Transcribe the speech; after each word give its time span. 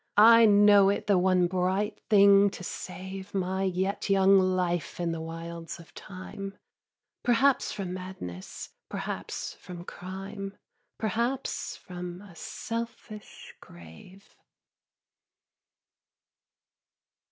I 0.17 0.47
know 0.47 0.89
it 0.89 1.05
the 1.05 1.19
one 1.19 1.45
bright 1.45 2.01
thing 2.09 2.49
to 2.57 2.63
save 2.63 3.35
My 3.35 3.61
yet 3.61 4.09
young 4.09 4.39
life 4.39 4.99
in 4.99 5.11
the 5.11 5.21
wilds 5.21 5.79
of 5.79 5.93
Time, 5.93 6.57
Perhaps 7.21 7.71
from 7.71 7.93
madness, 7.93 8.69
perhaps 8.89 9.53
from 9.53 9.83
crime, 9.83 10.57
Perhaps 10.97 11.77
from 11.77 12.19
a 12.19 12.35
selfish 12.35 13.53
grave. 13.61 14.35